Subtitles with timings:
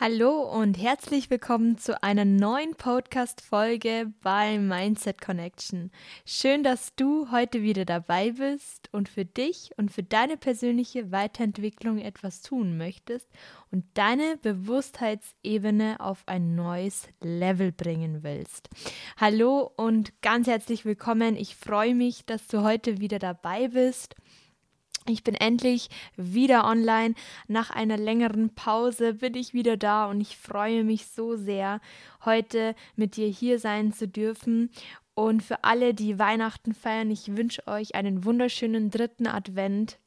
[0.00, 5.92] Hallo und herzlich willkommen zu einer neuen Podcast-Folge bei Mindset Connection.
[6.26, 11.98] Schön, dass du heute wieder dabei bist und für dich und für deine persönliche Weiterentwicklung
[11.98, 13.28] etwas tun möchtest
[13.70, 18.70] und deine Bewusstheitsebene auf ein neues Level bringen willst.
[19.16, 21.36] Hallo und ganz herzlich willkommen.
[21.36, 24.16] Ich freue mich, dass du heute wieder dabei bist.
[25.06, 27.14] Ich bin endlich wieder online.
[27.46, 31.80] Nach einer längeren Pause bin ich wieder da und ich freue mich so sehr,
[32.24, 34.70] heute mit dir hier sein zu dürfen.
[35.12, 39.98] Und für alle, die Weihnachten feiern, ich wünsche euch einen wunderschönen dritten Advent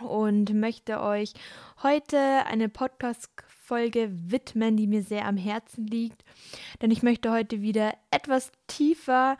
[0.00, 1.34] und möchte euch
[1.82, 6.24] heute eine Podcast-Folge widmen, die mir sehr am Herzen liegt.
[6.80, 9.36] Denn ich möchte heute wieder etwas tiefer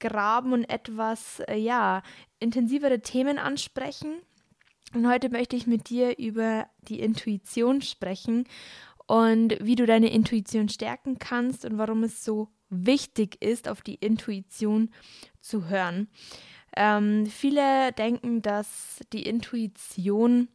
[0.00, 2.02] graben und etwas, äh, ja,
[2.38, 4.20] intensivere Themen ansprechen.
[4.94, 8.44] Und heute möchte ich mit dir über die Intuition sprechen
[9.06, 13.96] und wie du deine Intuition stärken kannst und warum es so wichtig ist, auf die
[13.96, 14.90] Intuition
[15.40, 16.08] zu hören.
[16.76, 20.48] Ähm, viele denken, dass die Intuition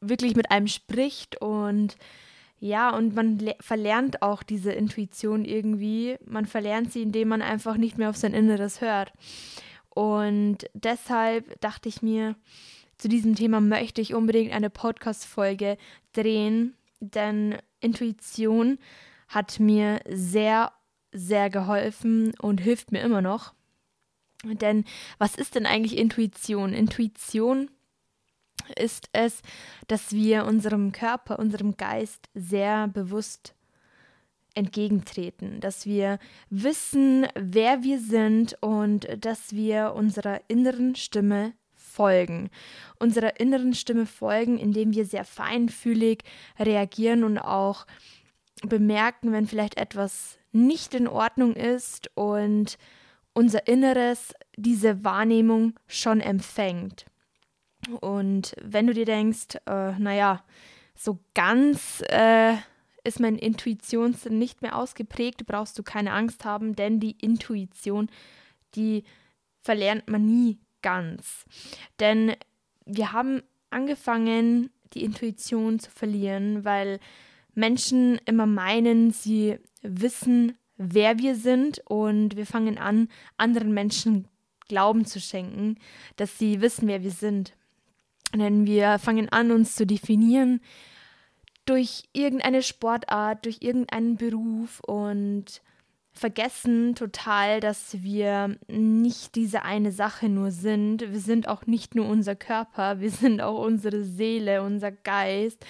[0.00, 1.96] wirklich mit einem spricht und
[2.58, 6.16] ja, und man verlernt auch diese Intuition irgendwie.
[6.24, 9.12] Man verlernt sie, indem man einfach nicht mehr auf sein Inneres hört.
[9.90, 12.34] Und deshalb dachte ich mir,
[12.98, 15.76] zu diesem Thema möchte ich unbedingt eine Podcast-Folge
[16.12, 18.78] drehen, denn Intuition
[19.28, 20.72] hat mir sehr,
[21.12, 23.52] sehr geholfen und hilft mir immer noch.
[24.44, 24.84] Denn
[25.18, 26.72] was ist denn eigentlich Intuition?
[26.72, 27.70] Intuition
[28.78, 29.42] ist es,
[29.86, 33.54] dass wir unserem Körper, unserem Geist sehr bewusst
[34.54, 42.50] entgegentreten, dass wir wissen, wer wir sind und dass wir unserer inneren Stimme folgen,
[42.98, 46.24] unserer inneren Stimme folgen, indem wir sehr feinfühlig
[46.58, 47.86] reagieren und auch
[48.62, 52.78] bemerken, wenn vielleicht etwas nicht in Ordnung ist und
[53.34, 57.04] unser Inneres diese Wahrnehmung schon empfängt.
[58.00, 60.42] Und wenn du dir denkst, äh, naja,
[60.94, 62.54] so ganz äh,
[63.04, 68.08] ist meine Intuition nicht mehr ausgeprägt, brauchst du keine Angst haben, denn die Intuition,
[68.74, 69.04] die
[69.60, 71.44] verlernt man nie ganz.
[72.00, 72.34] Denn
[72.84, 77.00] wir haben angefangen, die Intuition zu verlieren, weil
[77.54, 84.28] Menschen immer meinen, sie wissen, wer wir sind und wir fangen an, anderen Menschen
[84.68, 85.76] Glauben zu schenken,
[86.16, 87.56] dass sie wissen, wer wir sind.
[88.38, 90.60] Denn wir fangen an, uns zu definieren
[91.64, 95.60] durch irgendeine Sportart, durch irgendeinen Beruf und
[96.12, 101.02] vergessen total, dass wir nicht diese eine Sache nur sind.
[101.02, 105.64] Wir sind auch nicht nur unser Körper, wir sind auch unsere Seele, unser Geist.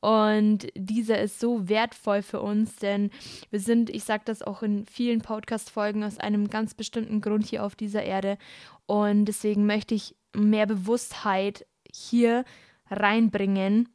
[0.00, 3.10] Und dieser ist so wertvoll für uns, denn
[3.50, 7.64] wir sind, ich sage das auch in vielen Podcast-Folgen, aus einem ganz bestimmten Grund hier
[7.64, 8.36] auf dieser Erde.
[8.84, 11.66] Und deswegen möchte ich mehr Bewusstheit
[11.96, 12.44] hier
[12.90, 13.88] reinbringen.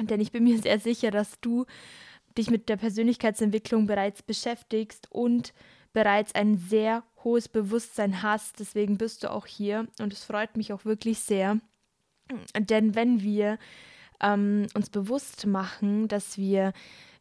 [0.00, 1.66] Denn ich bin mir sehr sicher, dass du
[2.36, 5.52] dich mit der Persönlichkeitsentwicklung bereits beschäftigst und
[5.92, 8.60] bereits ein sehr hohes Bewusstsein hast.
[8.60, 11.58] Deswegen bist du auch hier und es freut mich auch wirklich sehr.
[12.56, 13.58] Denn wenn wir
[14.20, 16.72] ähm, uns bewusst machen, dass wir,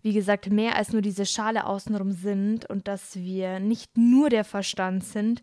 [0.01, 4.43] wie gesagt, mehr als nur diese Schale außenrum sind und dass wir nicht nur der
[4.43, 5.41] Verstand sind,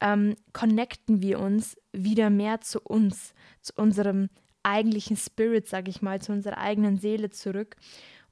[0.00, 4.28] ähm, connecten wir uns wieder mehr zu uns, zu unserem
[4.62, 7.76] eigentlichen Spirit, sage ich mal, zu unserer eigenen Seele zurück.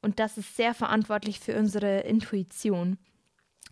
[0.02, 2.98] Und das ist sehr verantwortlich für unsere Intuition.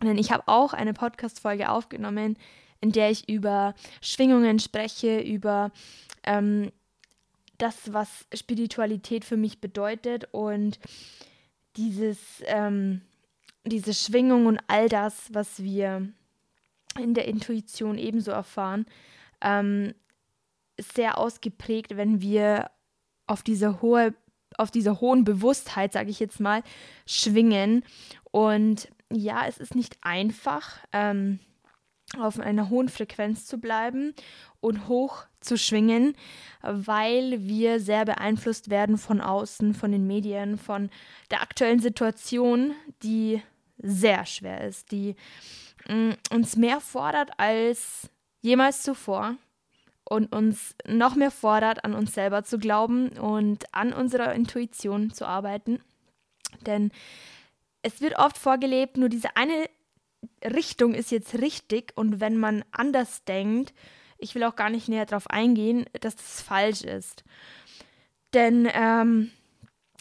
[0.02, 2.36] Denn ich habe auch eine Podcast-Folge aufgenommen,
[2.80, 5.70] in der ich über Schwingungen spreche, über
[6.24, 6.72] ähm,
[7.58, 10.80] das, was Spiritualität für mich bedeutet und
[11.76, 13.02] dieses, ähm,
[13.64, 16.08] diese Schwingung und all das, was wir
[16.98, 18.86] in der Intuition ebenso erfahren,
[19.40, 19.94] ähm,
[20.78, 22.70] sehr ausgeprägt, wenn wir
[23.26, 24.14] auf diese hohe
[24.58, 26.62] auf dieser hohen Bewusstheit, sage ich jetzt mal,
[27.06, 27.84] schwingen.
[28.30, 31.38] Und ja, es ist nicht einfach, ähm,
[32.18, 34.14] auf einer hohen Frequenz zu bleiben
[34.60, 36.14] und hoch zu schwingen,
[36.60, 40.90] weil wir sehr beeinflusst werden von außen, von den Medien, von
[41.30, 42.72] der aktuellen Situation,
[43.02, 43.42] die
[43.78, 45.16] sehr schwer ist, die
[46.30, 48.08] uns mehr fordert als
[48.40, 49.36] jemals zuvor
[50.04, 55.26] und uns noch mehr fordert, an uns selber zu glauben und an unserer Intuition zu
[55.26, 55.80] arbeiten.
[56.66, 56.90] Denn
[57.82, 59.68] es wird oft vorgelebt, nur diese eine
[60.44, 63.72] Richtung ist jetzt richtig und wenn man anders denkt,
[64.18, 67.24] ich will auch gar nicht näher darauf eingehen, dass das falsch ist.
[68.34, 69.30] Denn ähm,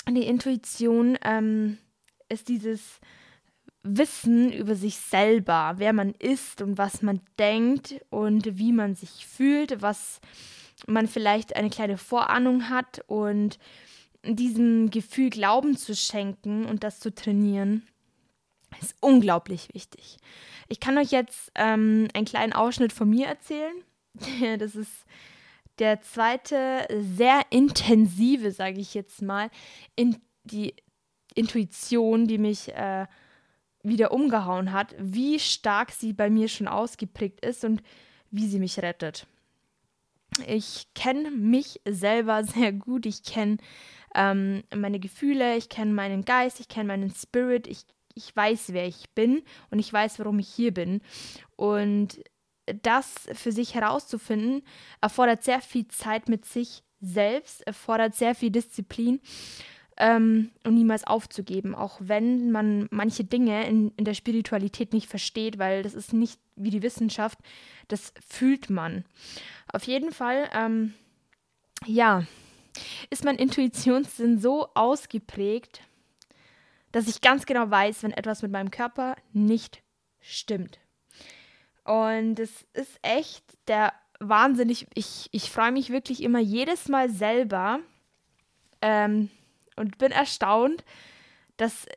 [0.08, 1.80] die Intuition ähm,
[2.30, 3.00] ist dieses
[3.84, 9.26] Wissen über sich selber, wer man ist und was man denkt und wie man sich
[9.26, 10.22] fühlt, was
[10.88, 13.58] man vielleicht eine kleine Vorahnung hat und
[14.24, 17.88] diesem Gefühl Glauben zu schenken und das zu trainieren,
[18.80, 20.18] ist unglaublich wichtig.
[20.70, 23.74] Ich kann euch jetzt ähm, einen kleinen Ausschnitt von mir erzählen.
[24.60, 25.06] Das ist
[25.80, 26.86] der zweite
[27.16, 29.50] sehr intensive, sage ich jetzt mal,
[29.96, 30.76] in die
[31.34, 33.08] Intuition, die mich äh,
[33.84, 37.82] wieder umgehauen hat, wie stark sie bei mir schon ausgeprägt ist und
[38.30, 39.28] wie sie mich rettet.
[40.48, 43.58] Ich kenne mich selber sehr gut, ich kenne
[44.16, 47.84] ähm, meine Gefühle, ich kenne meinen Geist, ich kenne meinen Spirit, ich,
[48.14, 51.02] ich weiß, wer ich bin und ich weiß, warum ich hier bin.
[51.56, 52.22] Und
[52.84, 54.64] das für sich herauszufinden,
[55.02, 59.20] erfordert sehr viel Zeit mit sich selbst, erfordert sehr viel Disziplin
[60.02, 65.60] ähm, und niemals aufzugeben, auch wenn man manche Dinge in, in der Spiritualität nicht versteht,
[65.60, 67.38] weil das ist nicht wie die Wissenschaft,
[67.88, 69.06] das fühlt man.
[69.72, 70.96] Auf jeden Fall, ähm,
[71.86, 72.26] ja,
[73.12, 75.82] ist mein Intuitionssinn so ausgeprägt,
[76.92, 79.84] dass ich ganz genau weiß, wenn etwas mit meinem Körper nicht
[80.20, 80.80] stimmt.
[81.84, 84.70] Und es ist echt der Wahnsinn.
[84.70, 87.80] Ich, ich, ich freue mich wirklich immer jedes Mal selber
[88.82, 89.30] ähm,
[89.76, 90.84] und bin erstaunt,
[91.58, 91.88] dass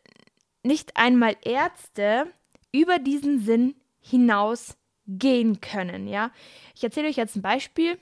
[0.63, 2.27] nicht einmal Ärzte
[2.73, 4.77] über diesen Sinn hinaus
[5.07, 6.09] gehen können.
[6.09, 6.31] Ja,
[6.75, 7.99] ich erzähle euch jetzt ein Beispiel.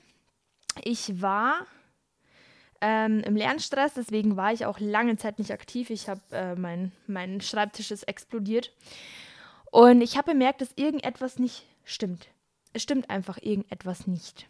[0.83, 1.67] Ich war
[2.81, 5.89] ähm, im Lernstress, deswegen war ich auch lange Zeit nicht aktiv.
[5.89, 8.73] Ich habe äh, mein, mein Schreibtisch ist explodiert
[9.71, 12.27] und ich habe bemerkt, dass irgendetwas nicht stimmt.
[12.73, 14.47] Es stimmt einfach irgendetwas nicht.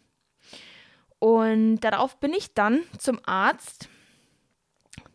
[1.18, 3.88] Und darauf bin ich dann zum Arzt,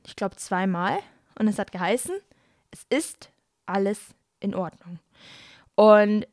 [0.09, 0.99] ich glaube zweimal,
[1.37, 2.15] und es hat geheißen,
[2.71, 3.31] es ist
[3.65, 3.99] alles
[4.39, 4.99] in Ordnung.
[5.75, 6.27] Und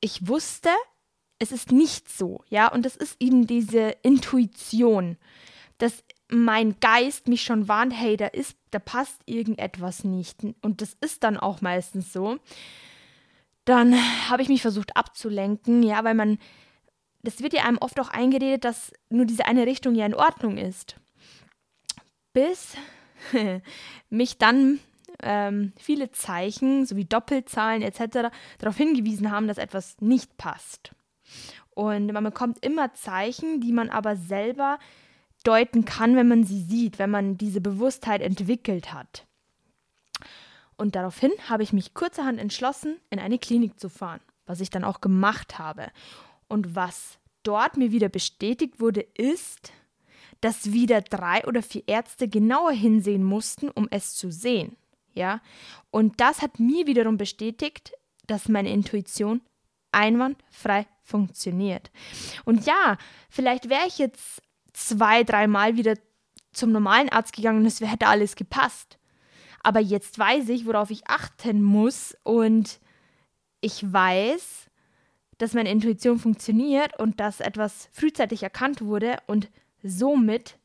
[0.00, 0.70] ich wusste,
[1.38, 5.16] es ist nicht so, ja, und das ist eben diese Intuition,
[5.78, 10.44] dass mein Geist mich schon warnt, hey, da ist, da passt irgendetwas nicht.
[10.62, 12.38] Und das ist dann auch meistens so
[13.64, 13.94] dann
[14.28, 16.38] habe ich mich versucht abzulenken, ja, weil man,
[17.22, 20.58] das wird ja einem oft auch eingeredet, dass nur diese eine Richtung ja in Ordnung
[20.58, 20.96] ist.
[22.32, 22.74] Bis
[24.10, 24.80] mich dann
[25.22, 28.30] ähm, viele Zeichen sowie Doppelzahlen etc.
[28.58, 30.92] darauf hingewiesen haben, dass etwas nicht passt.
[31.74, 34.78] Und man bekommt immer Zeichen, die man aber selber
[35.44, 39.26] deuten kann, wenn man sie sieht, wenn man diese Bewusstheit entwickelt hat.
[40.76, 44.84] Und daraufhin habe ich mich kurzerhand entschlossen, in eine Klinik zu fahren, was ich dann
[44.84, 45.88] auch gemacht habe.
[46.48, 49.72] Und was dort mir wieder bestätigt wurde, ist,
[50.42, 54.76] dass wieder drei oder vier Ärzte genauer hinsehen mussten, um es zu sehen.
[55.14, 55.40] Ja,
[55.90, 57.92] und das hat mir wiederum bestätigt,
[58.26, 59.40] dass meine Intuition
[59.92, 61.90] einwandfrei funktioniert.
[62.44, 62.96] Und ja,
[63.28, 64.42] vielleicht wäre ich jetzt
[64.72, 65.94] zwei, dreimal wieder
[66.52, 68.98] zum normalen Arzt gegangen und es hätte alles gepasst.
[69.62, 72.80] Aber jetzt weiß ich, worauf ich achten muss und
[73.60, 74.66] ich weiß,
[75.38, 79.50] dass meine Intuition funktioniert und dass etwas frühzeitig erkannt wurde und
[79.82, 80.58] somit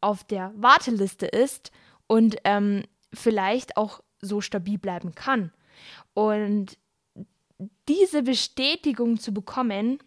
[0.00, 1.72] auf der Warteliste ist
[2.06, 5.52] und ähm, vielleicht auch so stabil bleiben kann.
[6.12, 6.78] Und
[7.88, 9.98] diese Bestätigung zu bekommen,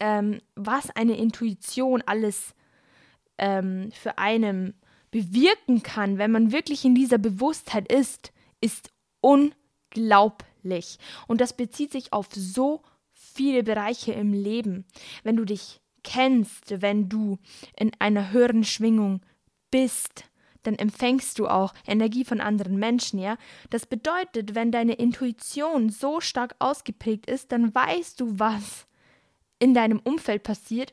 [0.00, 2.54] ähm, was eine Intuition alles
[3.38, 4.74] ähm, für einen
[5.10, 8.90] bewirken kann, wenn man wirklich in dieser Bewusstheit ist, ist
[9.20, 10.98] unglaublich.
[11.26, 12.82] Und das bezieht sich auf so
[13.12, 14.86] viele Bereiche im Leben.
[15.22, 17.38] Wenn du dich kennst, wenn du
[17.76, 19.20] in einer höheren Schwingung
[19.70, 20.24] bist,
[20.62, 23.36] dann empfängst du auch Energie von anderen Menschen, ja?
[23.70, 28.86] Das bedeutet, wenn deine Intuition so stark ausgeprägt ist, dann weißt du, was
[29.58, 30.92] in deinem Umfeld passiert,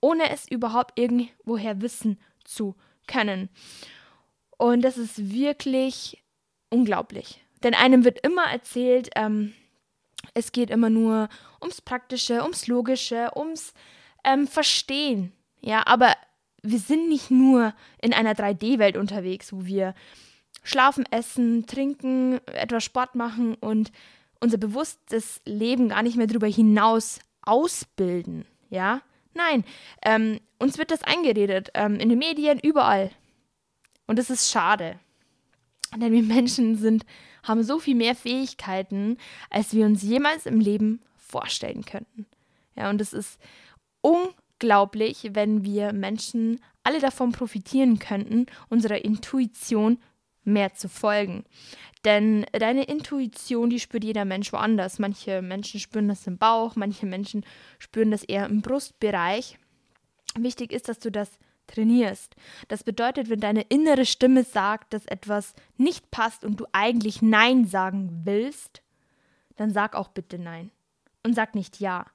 [0.00, 2.76] ohne es überhaupt irgendwoher wissen zu
[3.06, 3.50] können.
[4.56, 6.22] Und das ist wirklich
[6.70, 7.42] unglaublich.
[7.62, 9.54] Denn einem wird immer erzählt, ähm,
[10.34, 11.28] es geht immer nur
[11.60, 13.74] ums Praktische, ums Logische, ums
[14.24, 15.32] ähm, Verstehen.
[15.60, 16.14] Ja, aber
[16.62, 19.94] wir sind nicht nur in einer 3D-Welt unterwegs, wo wir
[20.62, 23.92] schlafen, essen, trinken, etwas Sport machen und
[24.40, 28.46] unser bewusstes Leben gar nicht mehr darüber hinaus ausbilden.
[28.68, 29.02] Ja,
[29.34, 29.64] nein,
[30.02, 33.10] ähm, uns wird das eingeredet, ähm, in den Medien, überall.
[34.06, 34.98] Und es ist schade.
[35.96, 37.04] Denn wir Menschen sind,
[37.42, 42.26] haben so viel mehr Fähigkeiten, als wir uns jemals im Leben vorstellen könnten.
[42.76, 43.40] Ja, und es ist
[44.00, 49.98] unglaublich, wenn wir Menschen alle davon profitieren könnten, unserer Intuition
[50.44, 51.44] mehr zu folgen.
[52.04, 54.98] Denn deine Intuition, die spürt jeder Mensch woanders.
[54.98, 57.44] Manche Menschen spüren das im Bauch, manche Menschen
[57.78, 59.58] spüren das eher im Brustbereich.
[60.38, 62.34] Wichtig ist, dass du das trainierst.
[62.68, 67.66] Das bedeutet, wenn deine innere Stimme sagt, dass etwas nicht passt und du eigentlich Nein
[67.66, 68.82] sagen willst,
[69.56, 70.70] dann sag auch bitte Nein.
[71.22, 72.06] Und sag nicht Ja.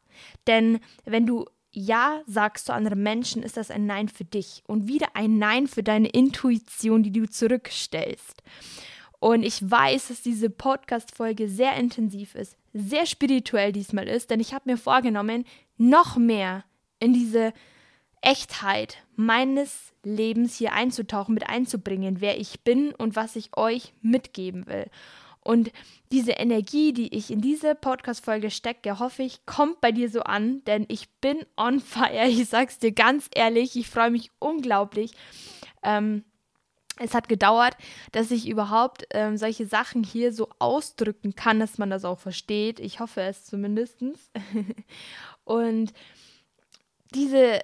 [0.47, 1.45] Denn wenn du
[1.75, 5.67] Ja sagst zu anderen Menschen, ist das ein Nein für dich und wieder ein Nein
[5.67, 8.41] für deine Intuition, die du zurückstellst.
[9.19, 14.53] Und ich weiß, dass diese Podcast-Folge sehr intensiv ist, sehr spirituell diesmal ist, denn ich
[14.53, 15.45] habe mir vorgenommen,
[15.77, 16.63] noch mehr
[16.99, 17.53] in diese
[18.21, 24.67] Echtheit meines Lebens hier einzutauchen, mit einzubringen, wer ich bin und was ich euch mitgeben
[24.67, 24.85] will.
[25.45, 25.71] Und
[26.11, 30.63] diese Energie, die ich in diese Podcast-Folge stecke, hoffe ich, kommt bei dir so an,
[30.65, 32.25] denn ich bin on fire.
[32.27, 35.11] Ich sag's dir ganz ehrlich, ich freue mich unglaublich.
[35.83, 36.23] Ähm,
[36.97, 37.77] es hat gedauert,
[38.11, 42.79] dass ich überhaupt ähm, solche Sachen hier so ausdrücken kann, dass man das auch versteht.
[42.79, 43.97] Ich hoffe es zumindest.
[45.43, 45.93] Und
[47.13, 47.59] diese,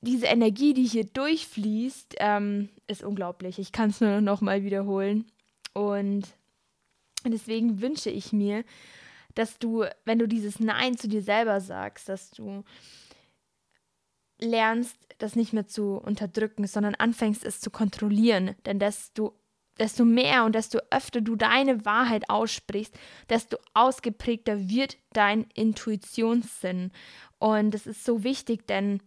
[0.00, 3.60] diese Energie, die hier durchfließt, ähm, ist unglaublich.
[3.60, 5.30] Ich kann es nur noch mal wiederholen.
[5.74, 6.26] Und
[7.24, 8.64] deswegen wünsche ich mir,
[9.34, 12.64] dass du, wenn du dieses Nein zu dir selber sagst, dass du
[14.38, 18.54] lernst, das nicht mehr zu unterdrücken, sondern anfängst es zu kontrollieren.
[18.64, 19.38] Denn desto,
[19.78, 22.98] desto mehr und desto öfter du deine Wahrheit aussprichst,
[23.28, 26.90] desto ausgeprägter wird dein Intuitionssinn.
[27.38, 29.02] Und das ist so wichtig, denn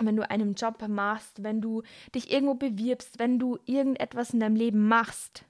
[0.00, 1.82] wenn du einen Job machst, wenn du
[2.14, 5.44] dich irgendwo bewirbst, wenn du irgendetwas in deinem Leben machst,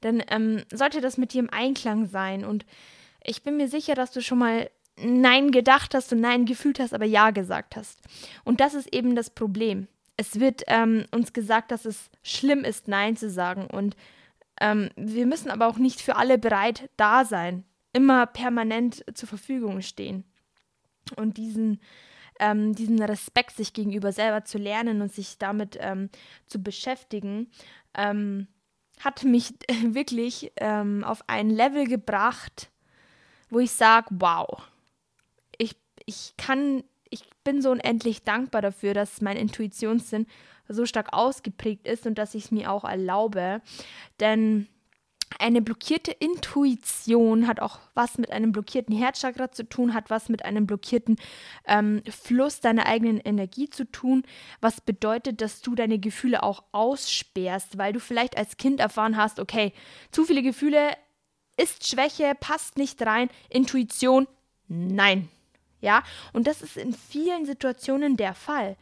[0.00, 2.44] dann ähm, sollte das mit dir im Einklang sein.
[2.44, 2.66] Und
[3.24, 6.94] ich bin mir sicher, dass du schon mal Nein gedacht hast und Nein gefühlt hast,
[6.94, 8.00] aber Ja gesagt hast.
[8.44, 9.88] Und das ist eben das Problem.
[10.16, 13.66] Es wird ähm, uns gesagt, dass es schlimm ist, Nein zu sagen.
[13.66, 13.96] Und
[14.60, 19.82] ähm, wir müssen aber auch nicht für alle bereit da sein, immer permanent zur Verfügung
[19.82, 20.24] stehen.
[21.16, 21.80] Und diesen,
[22.40, 26.08] ähm, diesen Respekt sich gegenüber selber zu lernen und sich damit ähm,
[26.46, 27.50] zu beschäftigen,
[27.94, 28.48] ähm,
[29.00, 32.70] hat mich wirklich ähm, auf ein Level gebracht,
[33.50, 34.62] wo ich sage, wow,
[35.58, 40.26] ich, ich kann, ich bin so unendlich dankbar dafür, dass mein Intuitionssinn
[40.68, 43.60] so stark ausgeprägt ist und dass ich es mir auch erlaube.
[44.18, 44.66] Denn
[45.38, 50.44] eine blockierte Intuition hat auch was mit einem blockierten Herzchakra zu tun, hat was mit
[50.44, 51.16] einem blockierten
[51.66, 54.22] ähm, Fluss deiner eigenen Energie zu tun,
[54.60, 59.40] was bedeutet, dass du deine Gefühle auch aussperrst, weil du vielleicht als Kind erfahren hast,
[59.40, 59.72] okay,
[60.10, 60.90] zu viele Gefühle
[61.56, 64.28] ist Schwäche, passt nicht rein, Intuition,
[64.68, 65.28] nein.
[65.80, 66.02] Ja,
[66.32, 68.76] und das ist in vielen Situationen der Fall.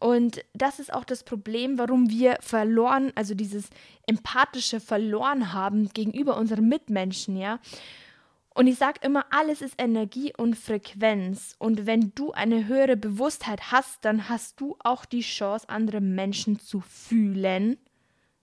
[0.00, 3.70] Und das ist auch das Problem, warum wir verloren, also dieses
[4.06, 7.58] empathische verloren haben gegenüber unseren Mitmenschen, ja.
[8.54, 11.54] Und ich sage immer, alles ist Energie und Frequenz.
[11.58, 16.58] Und wenn du eine höhere Bewusstheit hast, dann hast du auch die Chance, andere Menschen
[16.58, 17.76] zu fühlen,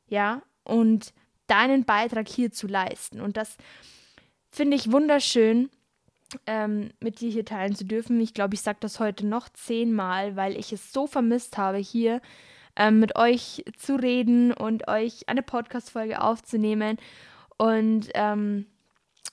[0.08, 1.14] ja, und
[1.48, 3.22] deinen Beitrag hier zu leisten.
[3.22, 3.58] Und das
[4.50, 5.70] finde ich wunderschön
[6.48, 8.20] ähm, mit dir hier teilen zu dürfen.
[8.20, 12.22] Ich glaube, ich sage das heute noch zehnmal, weil ich es so vermisst habe, hier
[12.76, 16.98] ähm, mit euch zu reden und euch eine Podcast-Folge aufzunehmen.
[17.58, 18.66] Und ähm,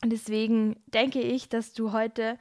[0.05, 2.39] deswegen denke ich, dass du heute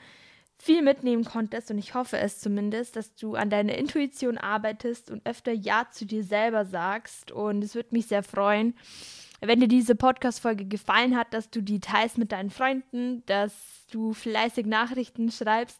[0.57, 5.25] viel mitnehmen konntest und ich hoffe es zumindest, dass du an deiner Intuition arbeitest und
[5.25, 7.31] öfter Ja zu dir selber sagst.
[7.31, 8.75] Und es würde mich sehr freuen,
[9.41, 13.53] wenn dir diese Podcast-Folge gefallen hat, dass du die teilst mit deinen Freunden, dass
[13.91, 15.79] du fleißig Nachrichten schreibst,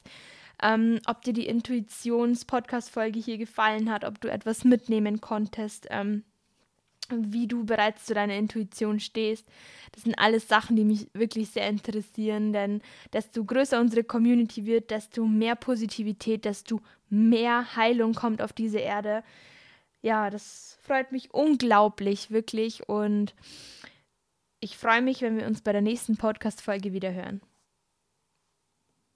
[0.64, 6.24] ähm, ob dir die Intuitions-Podcast-Folge hier gefallen hat, ob du etwas mitnehmen konntest, ähm,
[7.10, 9.46] wie du bereits zu deiner Intuition stehst.
[9.92, 12.82] Das sind alles Sachen, die mich wirklich sehr interessieren, denn
[13.14, 19.24] desto größer unsere Community wird, desto mehr Positivität, desto mehr Heilung kommt auf diese Erde
[20.02, 22.88] ja, das freut mich unglaublich, wirklich.
[22.90, 23.36] Und
[24.60, 27.42] ich freue mich, wenn wir uns bei der nächsten Podcast-Folge wieder hören.